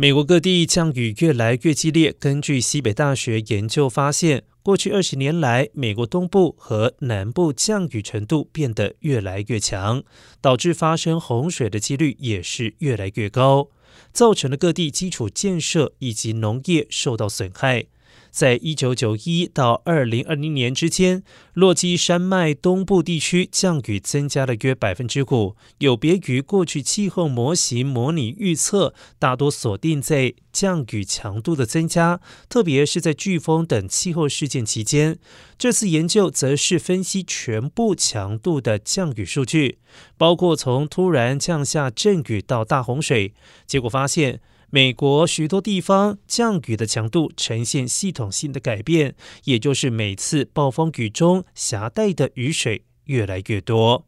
[0.00, 2.14] 美国各地降雨越来越激烈。
[2.20, 10.04] 根据西北大学研究发现，过去二十年来，美国东部和南部降雨程度变得越来越强，
[10.40, 13.70] 导致发生洪水的几率也是越来越高，
[14.12, 17.86] 造成了各地基础建设以及农业受到损害。
[18.30, 21.22] 在一九九一到二零二零年之间，
[21.54, 35.18] 落基山脉东部地区降雨增加了约百分之五，有别于过去气候模型模拟预测，大多锁定在降雨强度的增加，特别是在飓风等气候事件期间。
[35.56, 39.78] 这次研究则是分析全部强度的降雨数据，
[40.16, 43.34] 包括从突然降下阵雨到大洪水，
[43.66, 44.40] 结果发现。
[44.70, 49.14] 美国许多地方降雨的强度呈现系统性的改变，
[49.44, 54.06] 也就是每次暴风雨中携带的雨水越来越多。